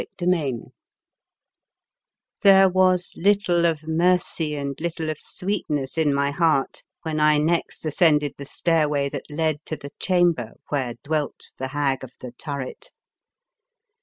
[0.01, 0.55] Chapter IV
[2.41, 7.85] THERE was little of mercy and little of sweetness in my heart when I next
[7.85, 12.89] ascended the stairway that led to the chamber where dwelt the Hag of the Turret.